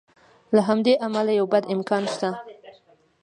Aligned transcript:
له 0.55 0.61
همدې 0.67 0.93
امله 1.05 1.31
یو 1.39 1.45
بد 1.53 1.63
امکان 1.73 2.03
شته. 2.13 2.29